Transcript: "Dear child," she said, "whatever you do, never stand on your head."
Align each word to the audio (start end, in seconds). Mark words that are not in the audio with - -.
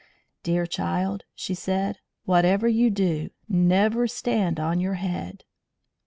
"Dear 0.41 0.65
child," 0.65 1.25
she 1.35 1.53
said, 1.53 1.99
"whatever 2.25 2.67
you 2.67 2.89
do, 2.89 3.29
never 3.47 4.07
stand 4.07 4.59
on 4.59 4.79
your 4.79 4.95
head." 4.95 5.43